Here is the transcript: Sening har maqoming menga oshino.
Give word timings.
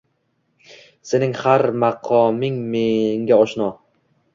Sening 1.11 1.37
har 1.43 1.67
maqoming 1.85 2.59
menga 2.75 3.41
oshino. 3.49 3.75